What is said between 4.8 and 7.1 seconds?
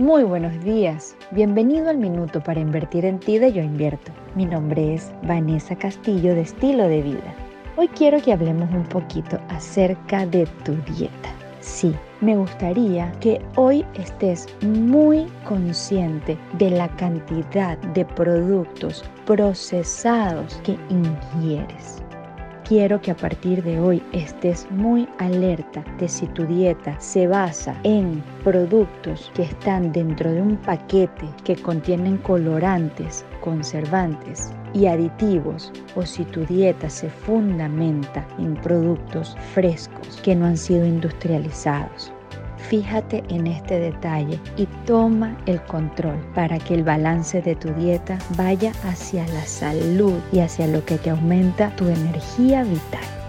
es Vanessa Castillo de Estilo de